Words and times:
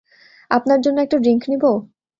আপনার 0.51 0.79
জন্য 0.81 0.97
একটা 1.01 1.17
ড্রিংক 1.17 1.41
নিবো? 1.49 1.71